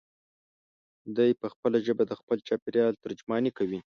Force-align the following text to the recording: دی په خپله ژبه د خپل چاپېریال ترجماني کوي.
دی 1.15 1.31
په 1.41 1.47
خپله 1.53 1.77
ژبه 1.85 2.03
د 2.07 2.13
خپل 2.21 2.37
چاپېریال 2.47 2.93
ترجماني 3.03 3.51
کوي. 3.57 3.79